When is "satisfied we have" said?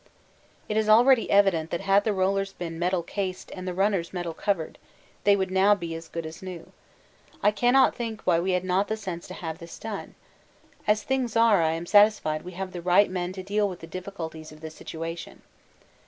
11.85-12.71